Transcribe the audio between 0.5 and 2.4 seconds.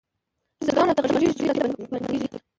چی زرکان راته غږيږی، چی هوسۍ راته پنډيږی